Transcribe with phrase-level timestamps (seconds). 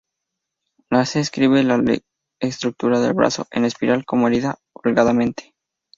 [0.89, 1.79] La 'c' describe la
[2.41, 5.53] estructura del brazo en espiral como herida holgadamente.